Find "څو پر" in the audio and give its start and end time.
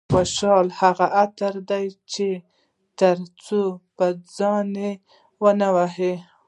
3.45-4.11